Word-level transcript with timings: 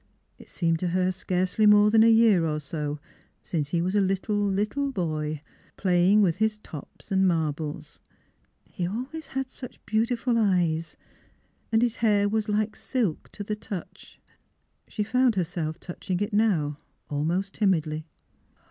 It 0.39 0.49
seemed 0.49 0.79
to 0.79 0.87
her 0.87 1.11
scarcely 1.11 1.67
more 1.67 1.91
than 1.91 2.01
a 2.03 2.09
year 2.09 2.43
or 2.43 2.57
so 2.59 2.97
since 3.43 3.69
he 3.69 3.83
was 3.83 3.93
a 3.93 4.01
little, 4.01 4.35
little 4.49 4.91
boy, 4.91 5.41
playing 5.77 6.23
with 6.23 6.37
his 6.37 6.57
tops 6.57 7.11
and 7.11 7.27
marbles.... 7.27 8.01
He 8.65 8.87
always 8.87 9.27
had 9.27 9.51
such 9.51 9.85
beautiful 9.85 10.39
eyes, 10.39 10.97
and 11.71 11.83
his 11.83 11.97
hair 11.97 12.27
was 12.27 12.49
like 12.49 12.75
silk 12.75 13.31
to 13.33 13.43
the 13.43 13.55
touch.... 13.55 14.19
She 14.87 15.03
found 15.03 15.35
herself 15.35 15.79
touching 15.79 16.19
it 16.19 16.33
now, 16.33 16.79
almost 17.07 17.53
timidly. 17.53 18.07